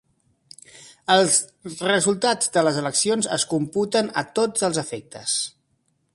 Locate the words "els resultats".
1.15-2.51